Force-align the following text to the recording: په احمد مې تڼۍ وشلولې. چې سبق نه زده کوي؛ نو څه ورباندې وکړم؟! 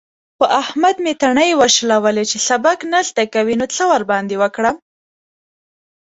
په 0.39 0.45
احمد 0.61 0.95
مې 1.03 1.13
تڼۍ 1.21 1.51
وشلولې. 1.61 2.23
چې 2.31 2.37
سبق 2.49 2.79
نه 2.91 2.99
زده 3.09 3.25
کوي؛ 3.33 3.55
نو 3.59 3.65
څه 3.75 3.83
ورباندې 3.91 4.35
وکړم؟! 4.43 4.75